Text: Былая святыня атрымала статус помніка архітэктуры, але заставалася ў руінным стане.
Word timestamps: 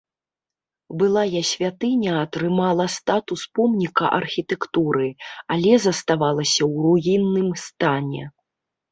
Былая 0.99 1.41
святыня 1.49 2.13
атрымала 2.21 2.85
статус 2.93 3.41
помніка 3.59 4.05
архітэктуры, 4.19 5.07
але 5.57 5.73
заставалася 5.85 6.63
ў 6.73 6.75
руінным 6.87 7.49
стане. 7.67 8.23